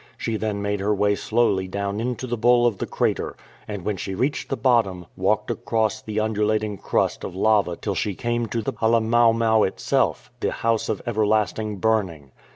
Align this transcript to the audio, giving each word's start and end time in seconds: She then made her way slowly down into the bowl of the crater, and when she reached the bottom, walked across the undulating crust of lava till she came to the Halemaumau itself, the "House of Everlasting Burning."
She 0.17 0.35
then 0.35 0.63
made 0.63 0.79
her 0.79 0.95
way 0.95 1.13
slowly 1.13 1.67
down 1.67 1.99
into 1.99 2.25
the 2.25 2.35
bowl 2.35 2.65
of 2.65 2.79
the 2.79 2.87
crater, 2.87 3.37
and 3.67 3.85
when 3.85 3.97
she 3.97 4.15
reached 4.15 4.49
the 4.49 4.57
bottom, 4.57 5.05
walked 5.15 5.51
across 5.51 6.01
the 6.01 6.19
undulating 6.19 6.79
crust 6.79 7.23
of 7.23 7.35
lava 7.35 7.75
till 7.75 7.93
she 7.93 8.15
came 8.15 8.47
to 8.47 8.63
the 8.63 8.73
Halemaumau 8.73 9.61
itself, 9.61 10.31
the 10.39 10.51
"House 10.53 10.89
of 10.89 11.03
Everlasting 11.05 11.75
Burning." 11.77 12.31